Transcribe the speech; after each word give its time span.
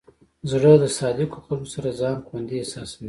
زړه 0.51 0.71
د 0.83 0.85
صادقو 0.97 1.37
خلکو 1.45 1.67
سره 1.75 1.89
ځان 1.99 2.17
خوندي 2.27 2.55
احساسوي. 2.59 2.99